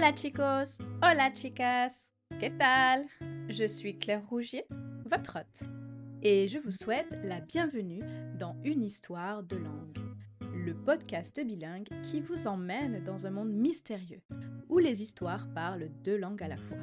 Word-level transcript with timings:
Hola 0.00 0.14
chicos, 0.14 0.78
hola 1.02 1.30
chicas, 1.30 2.10
¿qué 2.38 2.48
tal? 2.48 3.04
Je 3.50 3.66
suis 3.66 3.98
Claire 3.98 4.26
Rougier, 4.30 4.64
votre 5.04 5.36
hôte, 5.38 5.68
et 6.22 6.48
je 6.48 6.58
vous 6.58 6.70
souhaite 6.70 7.18
la 7.22 7.42
bienvenue 7.42 8.00
dans 8.38 8.56
Une 8.64 8.82
histoire 8.82 9.42
de 9.42 9.56
langue, 9.56 9.98
le 10.40 10.72
podcast 10.72 11.38
bilingue 11.44 11.90
qui 12.02 12.22
vous 12.22 12.46
emmène 12.46 13.04
dans 13.04 13.26
un 13.26 13.30
monde 13.30 13.52
mystérieux 13.52 14.22
où 14.70 14.78
les 14.78 15.02
histoires 15.02 15.46
parlent 15.54 15.90
deux 16.02 16.16
langues 16.16 16.42
à 16.44 16.48
la 16.48 16.56
fois. 16.56 16.78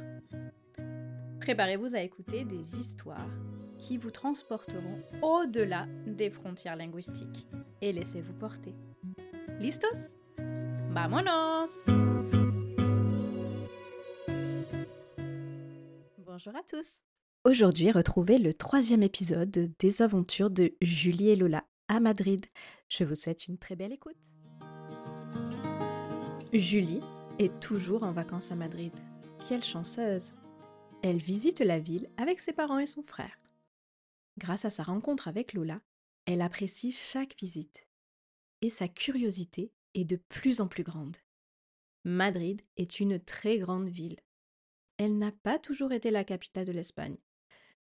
Préparez-vous 1.40 1.96
à 1.96 2.02
écouter 2.02 2.46
des 2.46 2.78
histoires 2.78 3.34
qui 3.80 3.98
vous 3.98 4.12
transporteront 4.12 5.02
au-delà 5.24 5.88
des 6.06 6.30
frontières 6.30 6.76
linguistiques 6.76 7.48
et 7.82 7.92
laissez-vous 7.92 8.34
porter. 8.34 8.76
¿Listos? 9.60 10.16
¡Vámonos! 10.92 11.88
Bonjour 16.37 16.55
à 16.55 16.61
tous! 16.61 17.01
Aujourd'hui, 17.46 17.89
retrouvez 17.89 18.37
le 18.37 18.54
troisième 18.54 19.01
épisode 19.01 19.73
des 19.79 20.01
aventures 20.04 20.51
de 20.51 20.77
Julie 20.83 21.29
et 21.29 21.36
Lola 21.36 21.65
à 21.87 22.00
Madrid. 22.00 22.46
Je 22.89 23.05
vous 23.05 23.15
souhaite 23.15 23.47
une 23.47 23.57
très 23.57 23.75
belle 23.75 23.91
écoute. 23.91 24.21
Julie 26.54 27.00
est 27.39 27.60
toujours 27.60 28.04
en 28.04 28.11
vacances 28.11 28.51
à 28.51 28.55
Madrid. 28.55 28.91
Quelle 29.50 29.63
chanceuse! 29.63 30.33
Elle 31.01 31.18
visite 31.18 31.61
la 31.61 31.79
ville 31.79 32.08
avec 32.17 32.39
ses 32.39 32.53
parents 32.53 32.77
et 32.77 32.85
son 32.85 33.02
frère. 33.02 33.39
Grâce 34.38 34.66
à 34.66 34.69
sa 34.69 34.83
rencontre 34.83 35.27
avec 35.27 35.53
Lola, 35.53 35.81
elle 36.27 36.44
apprécie 36.44 36.91
chaque 36.91 37.35
visite. 37.39 37.88
Et 38.61 38.69
sa 38.69 38.88
curiosité 38.88 39.72
est 39.95 40.05
de 40.05 40.17
plus 40.17 40.61
en 40.61 40.67
plus 40.67 40.83
grande. 40.83 41.17
Madrid 42.03 42.61
est 42.75 42.99
une 42.99 43.19
très 43.19 43.58
grande 43.58 43.89
ville. 43.89 44.17
Elle 44.98 45.17
n'a 45.17 45.31
pas 45.31 45.59
toujours 45.59 45.94
été 45.94 46.12
la 46.12 46.23
capitale 46.23 46.66
de 46.66 46.72
l'Espagne. 46.72 47.17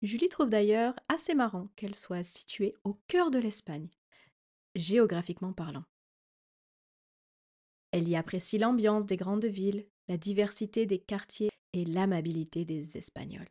Julie 0.02 0.30
trouve 0.30 0.50
d'ailleurs 0.50 0.96
assez 1.10 1.36
marrant 1.36 1.66
qu'elle 1.76 1.96
soit 1.96 2.24
située 2.24 2.74
au 2.84 2.96
cœur 3.08 3.32
de 3.32 3.40
l'Espagne, 3.40 3.90
géographiquement 4.76 5.54
parlant. 5.54 5.84
Elle 7.92 8.08
y 8.08 8.16
apprécie 8.16 8.58
l'ambiance 8.58 9.06
des 9.06 9.18
grandes 9.18 9.46
villes, 9.46 9.86
la 10.08 10.18
diversité 10.18 10.86
des 10.86 11.00
quartiers 11.00 11.50
et 11.74 11.86
l'amabilité 11.86 12.66
des 12.66 12.98
Espagnols. 12.98 13.50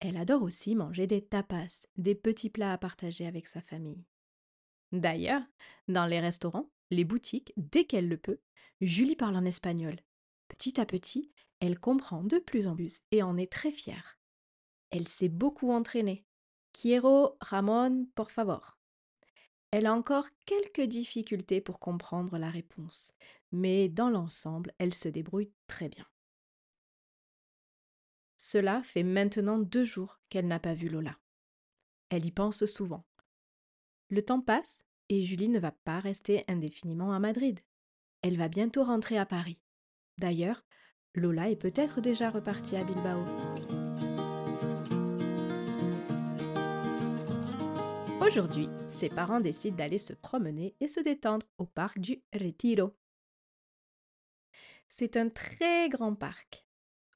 Elle 0.00 0.16
adore 0.16 0.42
aussi 0.42 0.74
manger 0.74 1.06
des 1.06 1.24
tapas, 1.24 1.86
des 1.96 2.14
petits 2.14 2.50
plats 2.50 2.72
à 2.72 2.78
partager 2.78 3.26
avec 3.26 3.46
sa 3.48 3.60
famille. 3.60 4.04
D'ailleurs, 4.92 5.42
dans 5.88 6.06
les 6.06 6.20
restaurants, 6.20 6.70
les 6.90 7.04
boutiques, 7.04 7.52
dès 7.56 7.84
qu'elle 7.84 8.08
le 8.08 8.18
peut, 8.18 8.38
Julie 8.80 9.16
parle 9.16 9.36
en 9.36 9.44
espagnol. 9.44 9.96
Petit 10.48 10.80
à 10.80 10.86
petit, 10.86 11.32
elle 11.64 11.80
comprend 11.80 12.22
de 12.22 12.38
plus 12.38 12.66
en 12.66 12.76
plus 12.76 13.00
et 13.10 13.22
en 13.22 13.38
est 13.38 13.50
très 13.50 13.72
fière. 13.72 14.18
Elle 14.90 15.08
s'est 15.08 15.30
beaucoup 15.30 15.72
entraînée. 15.72 16.26
Quiero 16.72 17.36
Ramón, 17.40 18.06
por 18.14 18.30
favor. 18.30 18.78
Elle 19.70 19.86
a 19.86 19.94
encore 19.94 20.28
quelques 20.44 20.82
difficultés 20.82 21.60
pour 21.62 21.80
comprendre 21.80 22.36
la 22.36 22.50
réponse, 22.50 23.12
mais 23.50 23.88
dans 23.88 24.10
l'ensemble, 24.10 24.72
elle 24.78 24.92
se 24.92 25.08
débrouille 25.08 25.52
très 25.66 25.88
bien. 25.88 26.06
Cela 28.36 28.82
fait 28.82 29.02
maintenant 29.02 29.58
deux 29.58 29.84
jours 29.84 30.20
qu'elle 30.28 30.46
n'a 30.46 30.60
pas 30.60 30.74
vu 30.74 30.90
Lola. 30.90 31.18
Elle 32.10 32.26
y 32.26 32.30
pense 32.30 32.66
souvent. 32.66 33.06
Le 34.10 34.22
temps 34.22 34.42
passe 34.42 34.84
et 35.08 35.22
Julie 35.22 35.48
ne 35.48 35.58
va 35.58 35.72
pas 35.72 35.98
rester 35.98 36.44
indéfiniment 36.46 37.14
à 37.14 37.18
Madrid. 37.18 37.58
Elle 38.20 38.36
va 38.36 38.48
bientôt 38.48 38.84
rentrer 38.84 39.16
à 39.16 39.24
Paris. 39.24 39.58
D'ailleurs, 40.18 40.62
Lola 41.16 41.48
est 41.48 41.56
peut-être 41.56 42.00
déjà 42.00 42.28
repartie 42.28 42.74
à 42.76 42.82
Bilbao. 42.82 43.22
Aujourd'hui, 48.20 48.68
ses 48.88 49.08
parents 49.08 49.38
décident 49.38 49.76
d'aller 49.76 49.98
se 49.98 50.12
promener 50.12 50.74
et 50.80 50.88
se 50.88 50.98
détendre 50.98 51.46
au 51.58 51.66
parc 51.66 52.00
du 52.00 52.20
Retiro. 52.32 52.96
C'est 54.88 55.16
un 55.16 55.28
très 55.28 55.88
grand 55.88 56.16
parc, 56.16 56.66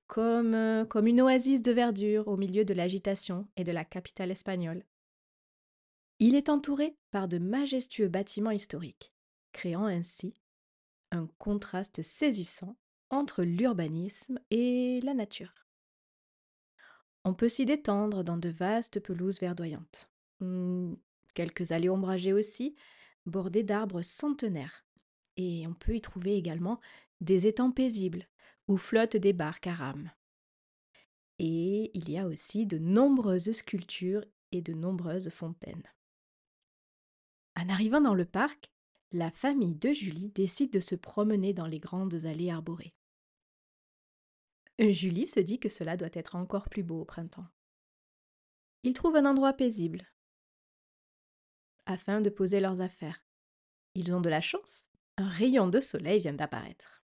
comme, 0.06 0.54
euh, 0.54 0.84
comme 0.84 1.08
une 1.08 1.20
oasis 1.20 1.60
de 1.62 1.72
verdure 1.72 2.28
au 2.28 2.36
milieu 2.36 2.64
de 2.64 2.74
l'agitation 2.74 3.48
et 3.56 3.64
de 3.64 3.72
la 3.72 3.84
capitale 3.84 4.30
espagnole. 4.30 4.84
Il 6.20 6.36
est 6.36 6.48
entouré 6.48 6.96
par 7.10 7.26
de 7.26 7.38
majestueux 7.38 8.08
bâtiments 8.08 8.52
historiques, 8.52 9.12
créant 9.50 9.86
ainsi 9.86 10.34
un 11.10 11.26
contraste 11.38 12.02
saisissant 12.02 12.76
entre 13.10 13.42
l'urbanisme 13.42 14.38
et 14.50 15.00
la 15.02 15.14
nature. 15.14 15.66
On 17.24 17.34
peut 17.34 17.48
s'y 17.48 17.64
détendre 17.64 18.24
dans 18.24 18.36
de 18.36 18.48
vastes 18.48 19.00
pelouses 19.00 19.40
verdoyantes. 19.40 20.08
Hmm, 20.40 20.94
quelques 21.34 21.72
allées 21.72 21.88
ombragées 21.88 22.32
aussi, 22.32 22.74
bordées 23.26 23.64
d'arbres 23.64 24.02
centenaires. 24.02 24.84
Et 25.36 25.66
on 25.66 25.74
peut 25.74 25.94
y 25.94 26.00
trouver 26.00 26.36
également 26.36 26.80
des 27.20 27.46
étangs 27.46 27.70
paisibles 27.70 28.26
où 28.66 28.76
flottent 28.76 29.16
des 29.16 29.32
barques 29.32 29.66
à 29.66 29.74
rames. 29.74 30.10
Et 31.38 31.90
il 31.94 32.10
y 32.10 32.18
a 32.18 32.26
aussi 32.26 32.66
de 32.66 32.78
nombreuses 32.78 33.52
sculptures 33.52 34.24
et 34.52 34.60
de 34.60 34.72
nombreuses 34.72 35.30
fontaines. 35.30 35.86
En 37.56 37.68
arrivant 37.68 38.00
dans 38.00 38.14
le 38.14 38.24
parc, 38.24 38.70
la 39.12 39.30
famille 39.30 39.74
de 39.74 39.92
Julie 39.92 40.30
décide 40.30 40.72
de 40.72 40.80
se 40.80 40.94
promener 40.94 41.54
dans 41.54 41.66
les 41.66 41.78
grandes 41.78 42.24
allées 42.24 42.50
arborées. 42.50 42.94
Julie 44.78 45.26
se 45.26 45.40
dit 45.40 45.58
que 45.58 45.68
cela 45.68 45.96
doit 45.96 46.08
être 46.12 46.36
encore 46.36 46.68
plus 46.68 46.84
beau 46.84 47.00
au 47.00 47.04
printemps. 47.04 47.48
Ils 48.84 48.92
trouvent 48.92 49.16
un 49.16 49.26
endroit 49.26 49.52
paisible 49.52 50.06
afin 51.86 52.20
de 52.20 52.28
poser 52.28 52.60
leurs 52.60 52.82
affaires. 52.82 53.24
Ils 53.94 54.14
ont 54.14 54.20
de 54.20 54.28
la 54.28 54.42
chance, 54.42 54.88
un 55.16 55.28
rayon 55.28 55.68
de 55.68 55.80
soleil 55.80 56.20
vient 56.20 56.34
d'apparaître. 56.34 57.02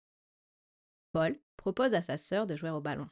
Paul 1.11 1.39
propose 1.55 1.93
à 1.93 2.01
sa 2.01 2.17
sœur 2.17 2.47
de 2.47 2.55
jouer 2.55 2.71
au 2.71 2.81
ballon. 2.81 3.07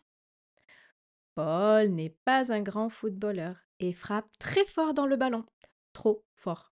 Paul 1.36 1.90
n'est 1.90 2.18
pas 2.26 2.52
un 2.52 2.62
grand 2.62 2.90
footballeur 2.90 3.56
et 3.80 3.94
frappe 3.94 4.30
très 4.40 4.66
fort 4.66 4.94
dans 4.94 5.06
le 5.06 5.16
ballon, 5.16 5.46
trop 5.94 6.26
fort. 6.34 6.74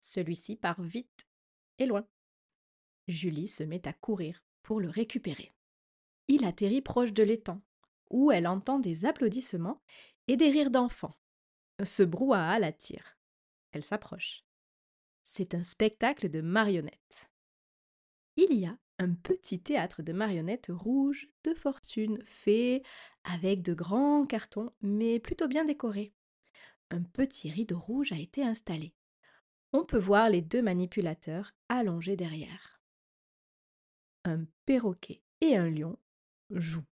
Celui-ci 0.00 0.56
part 0.56 0.80
vite 0.80 1.26
et 1.78 1.86
loin. 1.86 2.06
Julie 3.08 3.48
se 3.48 3.64
met 3.64 3.86
à 3.86 3.92
courir 3.92 4.44
pour 4.62 4.80
le 4.80 4.88
récupérer. 4.88 5.52
Il 6.32 6.46
atterrit 6.46 6.80
proche 6.80 7.12
de 7.12 7.22
l'étang, 7.22 7.60
où 8.08 8.32
elle 8.32 8.46
entend 8.46 8.78
des 8.78 9.04
applaudissements 9.04 9.82
et 10.28 10.38
des 10.38 10.48
rires 10.48 10.70
d'enfants. 10.70 11.14
Ce 11.84 12.02
brouhaha 12.02 12.58
l'attire. 12.58 13.18
Elle 13.72 13.84
s'approche. 13.84 14.42
C'est 15.22 15.54
un 15.54 15.62
spectacle 15.62 16.30
de 16.30 16.40
marionnettes. 16.40 17.30
Il 18.36 18.58
y 18.58 18.64
a 18.64 18.78
un 18.98 19.12
petit 19.12 19.60
théâtre 19.60 20.02
de 20.02 20.14
marionnettes 20.14 20.70
rouges 20.70 21.28
de 21.44 21.52
fortune 21.52 22.18
fait 22.24 22.82
avec 23.24 23.60
de 23.60 23.74
grands 23.74 24.24
cartons 24.24 24.72
mais 24.80 25.20
plutôt 25.20 25.48
bien 25.48 25.66
décorés. 25.66 26.14
Un 26.90 27.02
petit 27.02 27.50
rideau 27.50 27.78
rouge 27.78 28.12
a 28.12 28.18
été 28.18 28.42
installé 28.42 28.94
on 29.72 29.84
peut 29.84 29.98
voir 29.98 30.28
les 30.28 30.42
deux 30.42 30.62
manipulateurs 30.62 31.54
allongés 31.68 32.16
derrière. 32.16 32.80
Un 34.24 34.44
perroquet 34.66 35.22
et 35.40 35.56
un 35.56 35.70
lion 35.70 35.98
jouent. 36.52 36.86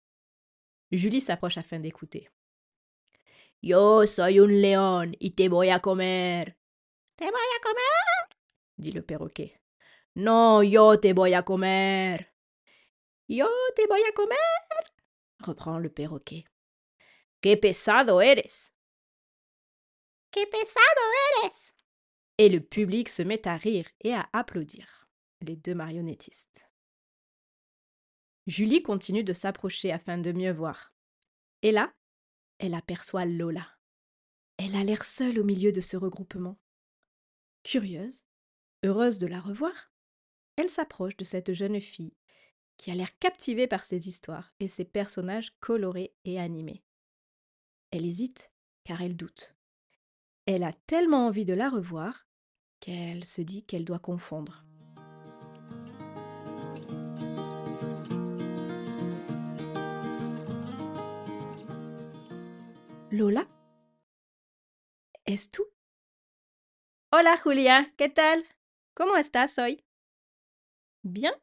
Julie 0.92 1.22
s'approche 1.22 1.58
afin 1.58 1.80
d'écouter. 1.80 2.30
Yo 3.62 4.06
soy 4.08 4.40
un 4.40 4.62
león 4.62 5.16
y 5.20 5.32
te 5.32 5.50
voy 5.50 5.70
a 5.70 5.80
comer. 5.80 6.58
Te 7.16 7.26
voy 7.26 7.34
a 7.34 7.62
comer 7.62 8.10
dit 8.78 8.94
le 8.94 9.02
perroquet. 9.02 9.60
Non, 10.16 10.64
yo 10.64 10.98
te 11.00 11.14
voy 11.14 11.34
a 11.34 11.44
comer. 11.44 12.34
Yo 13.28 13.48
te 13.76 13.86
voy 13.88 14.02
a 14.08 14.12
comer 14.14 14.38
reprend 15.40 15.80
le 15.80 15.90
perroquet. 15.90 16.46
Qué 17.42 17.58
pesado 17.58 18.22
eres. 18.22 18.74
Qué 20.32 20.46
pesado 20.48 21.02
eres 21.38 21.74
et 22.38 22.48
le 22.48 22.62
public 22.62 23.10
se 23.10 23.22
met 23.22 23.46
à 23.50 23.58
rire 23.58 23.86
et 24.00 24.14
à 24.14 24.30
applaudir, 24.32 25.10
les 25.42 25.58
deux 25.58 25.76
marionnettistes. 25.76 26.69
Julie 28.50 28.82
continue 28.82 29.24
de 29.24 29.32
s'approcher 29.32 29.92
afin 29.92 30.18
de 30.18 30.32
mieux 30.32 30.52
voir. 30.52 30.92
Et 31.62 31.72
là, 31.72 31.94
elle 32.58 32.74
aperçoit 32.74 33.26
Lola. 33.26 33.68
Elle 34.58 34.76
a 34.76 34.84
l'air 34.84 35.04
seule 35.04 35.38
au 35.38 35.44
milieu 35.44 35.72
de 35.72 35.82
ce 35.82 35.98
regroupement. 35.98 36.58
Curieuse, 37.62 38.24
heureuse 38.84 39.20
de 39.20 39.28
la 39.28 39.40
revoir, 39.40 39.92
elle 40.56 40.72
s'approche 40.72 41.16
de 41.16 41.26
cette 41.26 41.54
jeune 41.54 41.80
fille 41.80 42.16
qui 42.78 42.90
a 42.90 42.96
l'air 42.96 43.16
captivée 43.20 43.68
par 43.68 43.84
ses 43.84 44.08
histoires 44.08 44.52
et 44.60 44.68
ses 44.68 44.86
personnages 44.86 45.52
colorés 45.60 46.16
et 46.26 46.40
animés. 46.40 46.84
Elle 47.92 48.08
hésite 48.08 48.52
car 48.84 49.04
elle 49.04 49.16
doute. 49.16 49.56
Elle 50.48 50.64
a 50.64 50.74
tellement 50.88 51.28
envie 51.28 51.46
de 51.46 51.54
la 51.54 51.70
revoir 51.70 52.26
qu'elle 52.80 53.26
se 53.26 53.44
dit 53.44 53.64
qu'elle 53.64 53.86
doit 53.86 54.00
confondre. 54.00 54.66
Lola 63.20 63.50
¿Es 65.26 65.52
tú? 65.52 65.68
Hola 67.12 67.36
Julia, 67.36 67.94
¿qué 67.98 68.08
tal? 68.08 68.46
¿Cómo 68.94 69.18
estás 69.18 69.58
hoy? 69.58 69.84
Bien. 71.04 71.34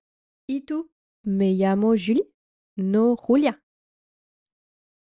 ¿Y 0.46 0.62
tú? 0.62 0.90
Me 1.22 1.52
llamo 1.52 1.88
Julie, 1.88 2.32
no 2.76 3.14
Julia. 3.14 3.62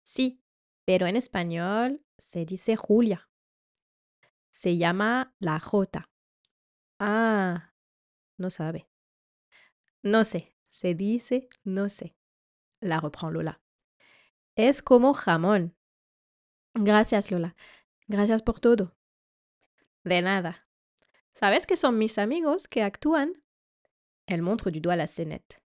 Sí, 0.03 0.41
pero 0.85 1.05
en 1.05 1.17
español 1.17 2.05
se 2.17 2.45
dice 2.45 2.77
Julia. 2.77 3.29
Se 4.49 4.77
llama 4.77 5.35
la 5.39 5.59
J. 5.59 6.09
Ah, 6.97 7.73
no 8.37 8.49
sabe. 8.49 8.87
No 10.01 10.23
sé, 10.23 10.55
se 10.69 10.95
dice 10.95 11.49
no 11.65 11.89
sé. 11.89 12.15
La 12.79 13.01
reprend 13.01 13.33
Lola. 13.33 13.61
Es 14.55 14.81
como 14.81 15.13
jamón. 15.13 15.75
Gracias, 16.73 17.31
Lola. 17.31 17.55
Gracias 18.07 18.41
por 18.41 18.59
todo. 18.59 18.95
De 20.03 20.21
nada. 20.21 20.67
¿Sabes 21.33 21.65
que 21.65 21.77
son 21.77 21.97
mis 21.97 22.17
amigos 22.17 22.67
que 22.67 22.83
actúan? 22.83 23.43
Elle 24.27 24.41
montre 24.41 24.71
du 24.71 24.79
doigt 24.79 24.97
la 24.97 25.07
scénette. 25.07 25.61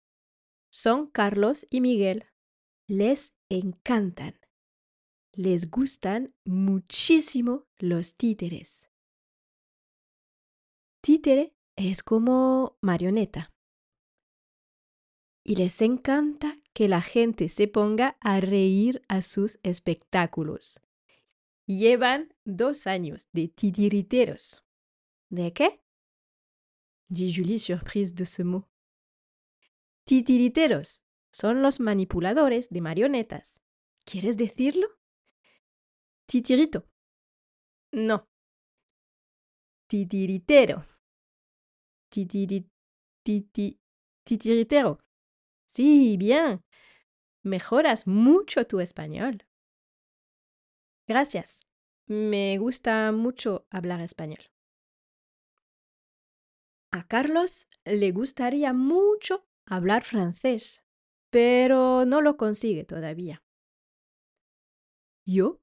Son 0.70 1.06
Carlos 1.10 1.66
y 1.70 1.80
Miguel. 1.80 2.26
Les 2.86 3.34
encantan. 3.48 4.38
Les 5.32 5.70
gustan 5.70 6.34
muchísimo 6.44 7.66
los 7.78 8.16
títeres. 8.16 8.88
Títere 11.02 11.54
es 11.76 12.02
como 12.02 12.78
marioneta. 12.80 13.52
Y 15.44 15.56
les 15.56 15.80
encanta 15.82 16.58
que 16.72 16.88
la 16.88 17.00
gente 17.00 17.48
se 17.48 17.68
ponga 17.68 18.16
a 18.20 18.40
reír 18.40 19.02
a 19.08 19.22
sus 19.22 19.58
espectáculos. 19.62 20.80
Llevan 21.66 22.32
dos 22.44 22.86
años 22.86 23.28
de 23.32 23.48
titiriteros. 23.48 24.64
¿De 25.28 25.52
qué? 25.52 25.82
dit 27.08 27.34
Julie 27.34 27.58
surprise 27.58 28.14
de 28.14 28.24
ce 28.24 28.44
mot. 28.44 28.68
Titiriteros 30.04 31.02
son 31.32 31.62
los 31.62 31.80
manipuladores 31.80 32.68
de 32.70 32.80
marionetas. 32.80 33.60
¿Quieres 34.04 34.36
decirlo? 34.36 34.86
Titirito. 36.26 36.88
No. 37.90 38.28
Titiritero. 39.88 40.86
Titiri, 42.08 42.70
titi, 43.24 43.80
titiritero. 44.24 45.00
Sí, 45.64 46.16
bien. 46.16 46.64
Mejoras 47.42 48.06
mucho 48.06 48.66
tu 48.66 48.78
español. 48.80 49.44
Gracias. 51.06 51.60
Me 52.06 52.58
gusta 52.58 53.12
mucho 53.12 53.66
hablar 53.70 54.00
español. 54.00 54.50
A 56.92 57.06
Carlos 57.06 57.66
le 57.84 58.10
gustaría 58.12 58.72
mucho 58.72 59.46
hablar 59.66 60.02
francés, 60.04 60.84
pero 61.30 62.04
no 62.06 62.22
lo 62.22 62.36
consigue 62.36 62.84
todavía. 62.84 63.42
Yo 65.26 65.60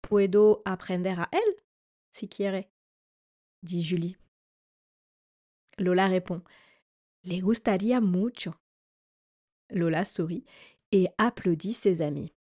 puedo 0.00 0.62
aprender 0.64 1.18
a 1.18 1.28
él, 1.32 1.62
si 2.10 2.28
quiere, 2.28 2.70
dit 3.62 3.86
Julie. 3.88 4.18
Lola 5.78 6.08
répond, 6.08 6.42
le 7.22 7.40
gustaría 7.40 8.00
mucho. 8.00 8.60
Lola 9.70 10.04
sourit 10.04 10.44
et 10.92 11.08
applaudit 11.18 11.72
ses 11.72 12.00
amis. 12.00 12.33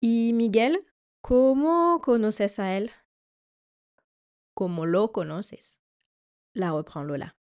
¿Y 0.00 0.32
Miguel? 0.34 0.86
¿Cómo 1.22 2.00
conoces 2.02 2.58
a 2.58 2.76
él? 2.76 2.92
Como 4.54 4.86
lo 4.86 5.10
conoces? 5.12 5.80
La 6.52 6.72
reprend 6.72 7.08
Lola. 7.08 7.36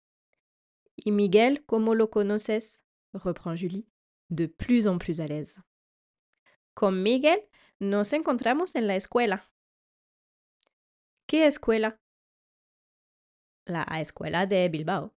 ¿Y 0.97 1.13
Miguel, 1.13 1.65
cómo 1.65 1.95
lo 1.95 2.11
conoces? 2.11 2.83
reprend 3.13 3.59
Julie, 3.59 3.87
de 4.29 4.49
plus 4.49 4.87
en 4.87 4.99
plus 4.99 5.21
à 5.21 5.27
l'aise. 5.27 5.61
Con 6.75 7.03
Miguel 7.03 7.49
nos 7.79 8.13
encontramos 8.13 8.75
en 8.75 8.87
la 8.87 8.97
escuela. 8.97 9.51
¿Qué 11.27 11.47
escuela? 11.47 12.01
La 13.65 13.85
escuela 14.01 14.47
de 14.47 14.69
Bilbao. 14.69 15.15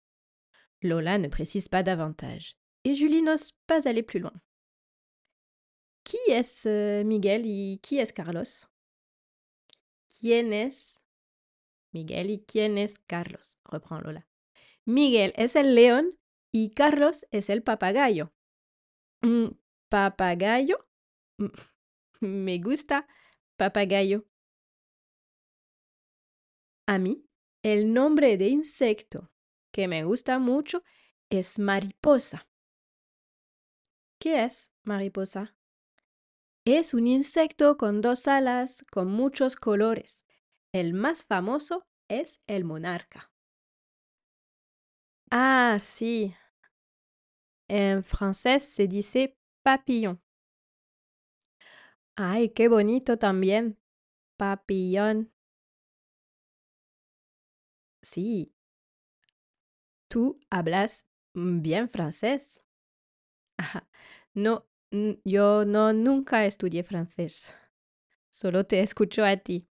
Lola 0.82 1.18
ne 1.18 1.30
précise 1.30 1.68
pas 1.70 1.84
davantage, 1.84 2.58
et 2.84 2.94
Julie 2.94 3.22
n'ose 3.22 3.54
pas 3.68 3.88
aller 3.88 4.04
plus 4.04 4.20
loin. 4.20 4.34
Qui 6.04 6.18
est 6.28 6.66
euh, 6.66 7.04
Miguel 7.04 7.46
y 7.46 7.80
qui 7.80 7.98
est 7.98 8.12
Carlos? 8.12 8.68
¿Quién 10.20 10.54
es 10.54 11.02
Miguel 11.94 12.30
y 12.30 12.44
quién 12.46 12.78
es 12.78 13.00
Carlos? 13.08 13.58
reprend 13.66 14.04
Lola. 14.04 14.28
Miguel 14.86 15.34
es 15.38 15.56
el 15.56 15.76
león 15.76 16.20
y 16.52 16.72
Carlos 16.72 17.26
es 17.32 17.50
el 17.50 17.64
papagayo. 17.64 18.34
Mm, 19.22 19.52
¿Papagayo? 19.90 20.78
Mm, 21.38 21.48
me 22.22 22.60
gusta 22.60 23.08
papagayo. 23.58 24.26
A 26.86 26.98
mí, 26.98 27.26
el 27.64 27.94
nombre 27.94 28.38
de 28.38 28.50
insecto 28.50 29.32
que 29.72 29.88
me 29.88 30.04
gusta 30.04 30.38
mucho 30.38 30.84
es 31.30 31.60
mariposa. 31.60 32.48
¿Qué 34.20 34.44
es 34.44 34.72
mariposa? 34.84 35.56
Es 36.66 36.94
un 36.94 37.08
insecto 37.08 37.76
con 37.76 38.00
dos 38.00 38.26
alas, 38.26 38.84
con 38.90 39.12
muchos 39.12 39.58
colores. 39.58 40.26
El 40.72 40.94
más 40.94 41.26
famoso 41.26 41.86
es 42.08 42.42
el 42.48 42.64
monarca. 42.64 43.34
Ah, 45.30 45.76
sí. 45.78 46.34
En 47.68 48.04
francés 48.06 48.64
se 48.64 48.88
dice 48.88 49.38
papillon. 49.62 50.22
Ay, 52.16 52.50
qué 52.50 52.70
bonito 52.70 53.18
también. 53.18 53.78
Papillon. 54.38 55.34
Sí. 58.02 58.54
Tú 60.08 60.40
hablas 60.50 61.08
bien 61.34 61.90
francés. 61.90 62.64
no, 64.34 64.66
yo 65.24 65.66
no 65.66 65.92
nunca 65.94 66.46
estudié 66.46 66.84
francés. 66.84 67.56
Solo 68.30 68.66
te 68.66 68.80
escucho 68.82 69.26
a 69.26 69.38
ti. 69.38 69.68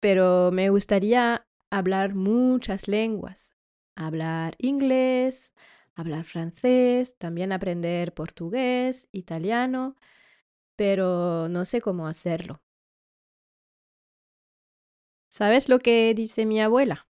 Pero 0.00 0.50
me 0.52 0.70
gustaría 0.70 1.46
hablar 1.70 2.14
muchas 2.14 2.88
lenguas. 2.88 3.52
Hablar 3.94 4.54
inglés, 4.58 5.52
hablar 5.94 6.24
francés, 6.24 7.16
también 7.18 7.52
aprender 7.52 8.14
portugués, 8.14 9.08
italiano, 9.12 9.96
pero 10.76 11.48
no 11.48 11.64
sé 11.64 11.80
cómo 11.80 12.06
hacerlo. 12.06 12.62
¿Sabes 15.28 15.68
lo 15.68 15.78
que 15.78 16.12
dice 16.14 16.46
mi 16.46 16.60
abuela? 16.60 17.08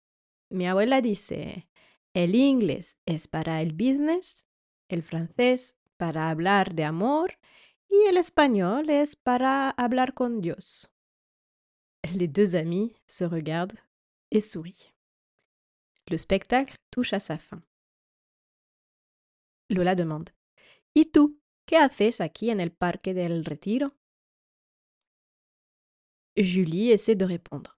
Mi 0.51 0.67
abuela 0.67 1.01
dice, 1.01 1.69
el 2.15 2.35
inglés 2.35 2.99
es 3.07 3.29
para 3.29 3.63
el 3.63 3.73
business, 3.73 4.47
el 4.89 5.03
francés 5.03 5.78
para 5.99 6.31
hablar 6.31 6.75
de 6.75 6.85
amor 6.85 7.39
y 7.91 8.07
el 8.07 8.17
español 8.17 8.89
es 8.89 9.17
para 9.17 9.71
hablar 9.71 10.15
con 10.15 10.41
Dios. 10.41 10.91
Les 12.15 12.29
deux 12.29 12.55
amis 12.55 12.93
se 13.07 13.25
regardent 13.25 13.81
et 14.31 14.41
sourient. 14.41 14.95
Le 16.09 16.17
spectacle 16.17 16.77
touche 16.91 17.13
à 17.13 17.21
sa 17.21 17.39
fin. 17.39 17.63
Lola 19.69 19.95
demande 19.95 20.33
¿Y 20.95 21.07
tú 21.07 21.39
qué 21.67 21.77
haces 21.77 22.21
aquí 22.21 22.51
en 22.51 22.61
el 22.61 22.73
parque 22.73 23.13
del 23.13 23.45
retiro? 23.45 23.95
Julie 26.37 26.93
essaie 26.93 27.17
de 27.17 27.27
répondre. 27.27 27.73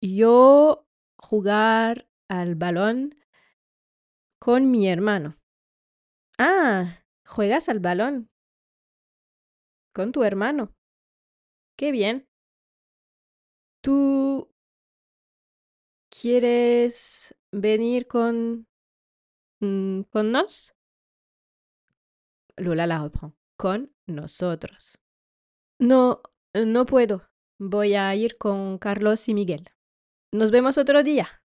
Yo 0.00 0.88
jugar 1.16 2.08
al 2.28 2.54
balón 2.54 3.14
con 4.38 4.70
mi 4.70 4.88
hermano. 4.88 5.36
Ah, 6.38 6.99
¿Juegas 7.30 7.68
al 7.68 7.78
balón? 7.78 8.28
Con 9.94 10.10
tu 10.10 10.24
hermano. 10.24 10.74
Qué 11.76 11.92
bien. 11.92 12.28
¿Tú 13.80 14.52
quieres 16.10 17.36
venir 17.52 18.08
con... 18.08 18.66
Mm, 19.60 20.02
con 20.10 20.32
nos? 20.32 20.74
Lola 22.56 22.88
la 22.88 23.04
reprend. 23.04 23.36
Con 23.56 23.94
nosotros. 24.06 24.98
No, 25.78 26.22
no 26.52 26.84
puedo. 26.84 27.30
Voy 27.60 27.94
a 27.94 28.12
ir 28.16 28.38
con 28.38 28.76
Carlos 28.78 29.28
y 29.28 29.34
Miguel. 29.34 29.70
Nos 30.32 30.50
vemos 30.50 30.78
otro 30.78 31.04
día. 31.04 31.44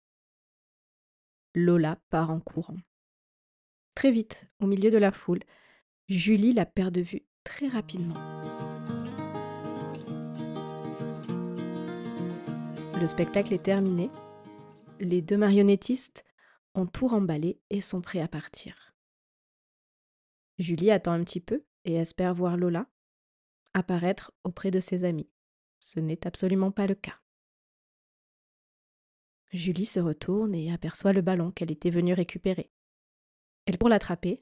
Lola 1.54 2.02
part 2.10 2.32
en 2.32 2.40
courant. 2.40 2.84
Très 3.94 4.12
vite, 4.12 4.50
au 4.60 4.68
milieu 4.68 4.90
de 4.90 5.00
la 5.00 5.12
foule, 5.12 5.46
Julie 6.10 6.54
la 6.54 6.66
perd 6.66 6.94
de 6.94 7.02
vue 7.02 7.26
très 7.44 7.68
rapidement. 7.68 8.16
Le 13.02 13.08
spectacle 13.08 13.54
est 13.54 13.64
terminé. 13.64 14.10
Les 15.02 15.22
deux 15.22 15.36
marionnettistes 15.36 16.24
ont 16.76 16.86
tout 16.86 17.08
remballé 17.08 17.60
et 17.70 17.82
sont 17.82 18.00
prêts 18.00 18.22
à 18.22 18.30
partir. 18.30 18.96
Julie 20.60 20.92
attend 20.92 21.12
un 21.12 21.26
petit 21.26 21.42
peu 21.42 21.66
et 21.84 21.96
espère 21.96 22.34
voir 22.34 22.56
Lola 22.56 22.88
apparaître 23.74 24.32
auprès 24.46 24.72
de 24.72 24.80
ses 24.80 25.04
amis. 25.04 25.30
Ce 25.80 26.00
n'est 26.00 26.26
absolument 26.26 26.72
pas 26.72 26.88
le 26.88 26.96
cas. 26.96 27.20
Julie 29.52 29.86
se 29.86 30.00
retourne 30.00 30.56
et 30.56 30.72
aperçoit 30.72 31.12
le 31.12 31.22
ballon 31.22 31.52
qu'elle 31.52 31.72
était 31.72 31.90
venue 31.90 32.14
récupérer. 32.14 32.72
Elle 33.66 33.78
court 33.78 33.90
l'attraper, 33.90 34.42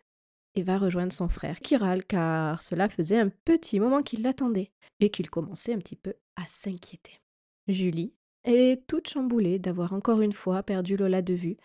et 0.56 0.64
va 0.64 0.78
rejoindre 0.78 1.14
son 1.14 1.28
frère 1.28 1.60
qui 1.60 1.78
râle 1.78 2.06
car 2.06 2.62
cela 2.62 2.90
faisait 2.90 3.20
un 3.20 3.30
petit 3.30 3.80
moment 3.80 4.02
qu'il 4.02 4.24
l'attendait 4.24 4.72
et 5.00 5.10
qu'il 5.10 5.30
commençait 5.30 5.74
un 5.74 5.80
petit 5.80 5.96
peu 5.96 6.14
à 6.36 6.44
s'inquiéter. 6.48 7.20
Julie 7.68 8.14
est 8.44 8.86
toute 8.88 9.10
chamboulée 9.10 9.60
d'avoir 9.60 9.94
encore 9.94 10.22
une 10.22 10.34
fois 10.34 10.64
perdu 10.64 10.98
Lola 10.98 11.22
de 11.22 11.34
vue 11.34 11.58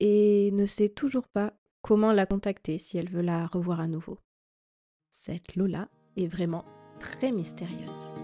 et 0.00 0.50
ne 0.52 0.66
sait 0.66 0.88
toujours 0.88 1.28
pas 1.28 1.54
comment 1.82 2.12
la 2.12 2.26
contacter 2.26 2.78
si 2.78 2.98
elle 2.98 3.10
veut 3.10 3.22
la 3.22 3.46
revoir 3.46 3.80
à 3.80 3.88
nouveau. 3.88 4.18
Cette 5.10 5.56
Lola 5.56 5.88
est 6.16 6.26
vraiment 6.26 6.64
très 6.98 7.30
mystérieuse. 7.30 8.14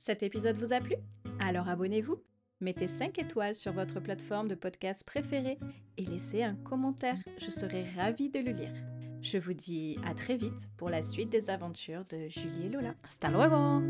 Cet 0.00 0.22
épisode 0.22 0.56
vous 0.56 0.72
a 0.72 0.80
plu? 0.80 0.94
Alors 1.40 1.68
abonnez-vous, 1.68 2.22
mettez 2.62 2.88
5 2.88 3.18
étoiles 3.18 3.54
sur 3.54 3.74
votre 3.74 4.00
plateforme 4.00 4.48
de 4.48 4.54
podcast 4.54 5.04
préférée 5.04 5.58
et 5.98 6.02
laissez 6.02 6.42
un 6.42 6.54
commentaire, 6.54 7.18
je 7.36 7.50
serai 7.50 7.84
ravie 7.84 8.30
de 8.30 8.38
le 8.38 8.52
lire. 8.52 8.72
Je 9.20 9.36
vous 9.36 9.52
dis 9.52 9.98
à 10.06 10.14
très 10.14 10.38
vite 10.38 10.70
pour 10.78 10.88
la 10.88 11.02
suite 11.02 11.28
des 11.28 11.50
aventures 11.50 12.06
de 12.06 12.28
Julie 12.28 12.64
et 12.64 12.68
Lola. 12.70 12.94
Hasta 13.04 13.28
luego 13.28 13.82